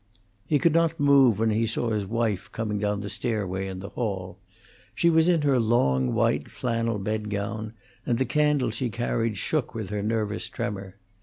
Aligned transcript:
He 0.47 0.57
could 0.57 0.73
not 0.73 0.99
move 0.99 1.37
when 1.37 1.51
he 1.51 1.67
saw 1.67 1.91
his 1.91 2.07
wife 2.07 2.51
coming 2.51 2.79
down 2.79 3.01
the 3.01 3.07
stairway 3.07 3.67
in 3.67 3.81
the 3.81 3.89
hall. 3.89 4.39
She 4.95 5.11
was 5.11 5.29
in 5.29 5.43
her 5.43 5.59
long, 5.59 6.15
white 6.15 6.49
flannel 6.49 6.97
bed 6.97 7.29
gown, 7.29 7.73
and 8.03 8.17
the 8.17 8.25
candle 8.25 8.71
she 8.71 8.89
carried 8.89 9.37
shook 9.37 9.75
with 9.75 9.91
her 9.91 10.01
nervous 10.01 10.49
tremor. 10.49 10.97